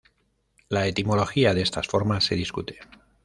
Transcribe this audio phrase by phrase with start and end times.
[0.67, 2.79] La etimología de estas formas se discute.